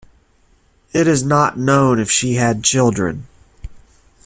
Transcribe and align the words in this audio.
It 0.93 1.07
is 1.07 1.23
not 1.23 1.59
known 1.59 1.99
if 1.99 2.09
she 2.09 2.33
had 2.33 2.63
children. 2.63 3.27